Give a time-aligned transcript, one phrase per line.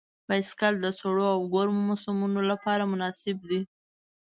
[0.27, 3.59] بایسکل د سړو او ګرمو موسمونو لپاره مناسب دی.